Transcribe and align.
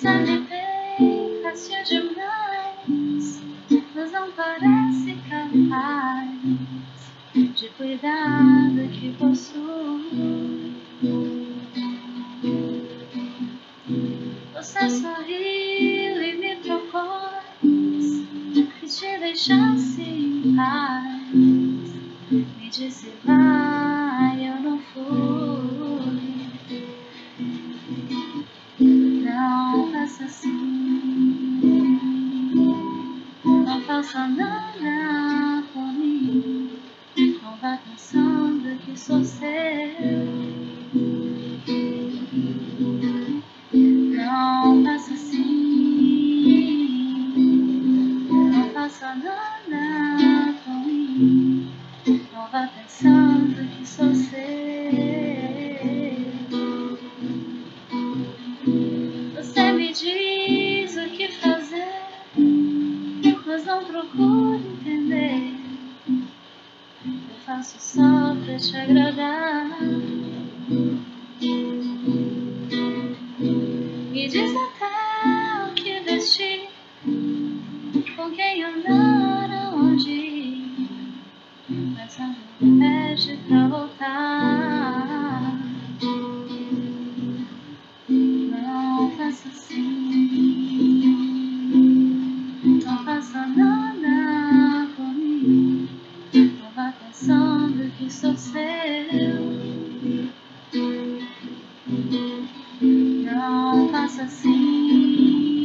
Me 0.00 0.40
tem 0.46 1.42
fácil 1.42 1.84
demais, 1.84 3.42
mas 3.94 4.10
não 4.10 4.32
parece 4.32 5.16
capaz 5.28 6.30
de 7.54 7.68
cuidar 7.76 8.70
do 8.70 8.88
que 8.88 9.12
possui. 9.12 10.72
Você 14.54 14.90
sorriu 14.90 16.22
e 16.22 16.36
me 16.38 16.56
propôs 16.56 17.62
que 18.80 18.86
te 18.86 19.18
deixasse 19.18 20.00
em 20.02 20.56
paz. 20.56 21.34
Me 22.30 22.68
disse 22.70 23.12
vai, 23.24 23.71
Não 34.02 34.08
faça 34.08 34.26
nada 34.26 35.62
por 35.72 35.92
mim. 35.92 36.76
Não 37.40 37.56
vá 37.58 37.78
pensando 37.88 38.76
que 38.80 38.98
sou 38.98 39.22
seu. 39.22 39.46
Não 43.72 44.84
faça 44.84 45.14
assim. 45.14 46.42
Não 48.26 48.70
faça 48.70 49.14
nada 49.14 50.52
por 50.64 50.84
mim. 50.84 51.70
Não 52.34 52.48
vá 52.50 52.68
pensando 52.76 53.68
que 53.68 53.86
sou 53.86 54.12
seu. 54.12 54.61
Mas 63.52 63.66
não 63.66 63.84
procure 63.84 64.66
entender. 64.66 65.54
Eu 67.04 67.36
faço 67.44 67.76
só 67.78 68.34
pra 68.34 68.56
te 68.56 68.74
agradar. 68.78 69.78
Me 74.10 74.28
diz 74.28 74.52
até 74.56 75.66
o 75.66 75.74
que 75.74 76.00
vestir, 76.00 76.70
com 78.16 78.30
quem 78.30 78.64
andar, 78.64 79.50
aonde 79.50 80.10
ir. 80.10 80.88
Mas 81.68 82.18
não 82.18 82.34
me 82.58 82.80
pede 82.80 83.38
pra 83.48 83.68
voltar. 83.68 85.58
Não 88.08 89.10
faça 89.10 89.48
assim. 89.48 89.71
Não 93.22 93.28
faça 93.30 93.46
nada 93.46 94.88
por 94.96 95.14
mim. 95.14 95.88
Vá 96.74 96.92
pensando 96.92 97.88
que 97.96 98.12
sou 98.12 98.36
seu. 98.36 98.60
Não 102.82 103.88
faça 103.90 104.24
assim. 104.24 105.62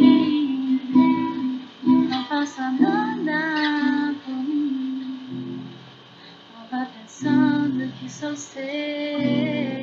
Não 1.83 2.25
faça 2.25 2.69
nada 2.73 4.13
por 4.23 4.35
mim. 4.35 5.59
Vá 6.69 6.85
pensando 6.85 7.91
que 7.93 8.07
sou 8.07 8.35
seu. 8.35 9.76